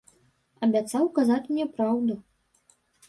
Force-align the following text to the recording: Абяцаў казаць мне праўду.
Абяцаў 0.67 1.05
казаць 1.19 1.43
мне 1.51 1.65
праўду. 1.75 2.13